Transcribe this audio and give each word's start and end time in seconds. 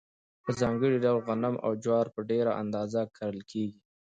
په 0.43 0.49
ځانګړي 0.59 0.97
ډول 1.05 1.19
غنم 1.27 1.55
او 1.65 1.71
جوار 1.83 2.07
په 2.15 2.21
ډېره 2.29 2.51
اندازه 2.61 3.01
کرل 3.17 3.41
کیږي. 3.51 3.79